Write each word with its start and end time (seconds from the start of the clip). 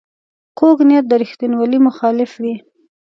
کوږ 0.59 0.77
نیت 0.87 1.05
د 1.09 1.13
ریښتینولۍ 1.21 1.79
مخالف 1.87 2.31
وي 2.41 2.55